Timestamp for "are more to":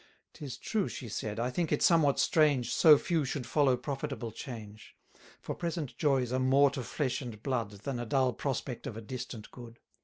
6.33-6.81